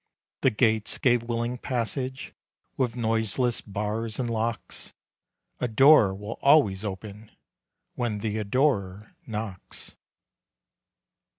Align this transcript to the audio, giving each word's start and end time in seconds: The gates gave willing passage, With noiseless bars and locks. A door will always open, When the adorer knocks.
The 0.41 0.49
gates 0.49 0.97
gave 0.97 1.21
willing 1.21 1.59
passage, 1.59 2.33
With 2.75 2.95
noiseless 2.95 3.61
bars 3.61 4.17
and 4.19 4.31
locks. 4.31 4.95
A 5.59 5.67
door 5.67 6.15
will 6.15 6.39
always 6.41 6.83
open, 6.83 7.29
When 7.93 8.17
the 8.17 8.39
adorer 8.39 9.15
knocks. 9.27 9.95